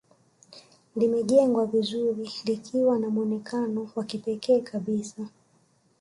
[0.95, 5.27] Limejengwa vizuri likiwa na mwonekano wa kipekee kabisa